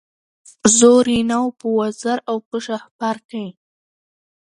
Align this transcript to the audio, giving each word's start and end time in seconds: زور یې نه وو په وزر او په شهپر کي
زور 0.77 1.05
یې 1.13 1.21
نه 1.29 1.37
وو 1.41 1.49
په 1.59 1.65
وزر 1.77 2.17
او 2.29 2.37
په 2.47 2.57
شهپر 2.65 3.15
کي 3.29 3.45